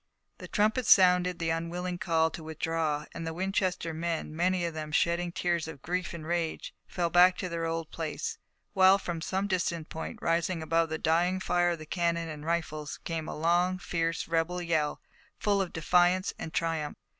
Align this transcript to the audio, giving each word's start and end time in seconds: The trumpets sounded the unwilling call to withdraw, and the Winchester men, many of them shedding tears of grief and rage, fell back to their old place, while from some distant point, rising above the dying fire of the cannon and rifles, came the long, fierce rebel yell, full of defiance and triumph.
The 0.39 0.47
trumpets 0.47 0.89
sounded 0.89 1.37
the 1.37 1.51
unwilling 1.51 1.99
call 1.99 2.31
to 2.31 2.41
withdraw, 2.41 3.05
and 3.13 3.27
the 3.27 3.35
Winchester 3.35 3.93
men, 3.93 4.35
many 4.35 4.65
of 4.65 4.73
them 4.73 4.91
shedding 4.91 5.31
tears 5.31 5.67
of 5.67 5.83
grief 5.83 6.11
and 6.15 6.25
rage, 6.25 6.73
fell 6.87 7.11
back 7.11 7.37
to 7.37 7.49
their 7.49 7.67
old 7.67 7.91
place, 7.91 8.39
while 8.73 8.97
from 8.97 9.21
some 9.21 9.45
distant 9.45 9.89
point, 9.89 10.17
rising 10.19 10.63
above 10.63 10.89
the 10.89 10.97
dying 10.97 11.39
fire 11.39 11.69
of 11.69 11.77
the 11.77 11.85
cannon 11.85 12.29
and 12.29 12.45
rifles, 12.47 12.97
came 13.03 13.25
the 13.25 13.35
long, 13.35 13.77
fierce 13.77 14.27
rebel 14.27 14.59
yell, 14.59 14.99
full 15.37 15.61
of 15.61 15.71
defiance 15.71 16.33
and 16.39 16.51
triumph. 16.51 16.95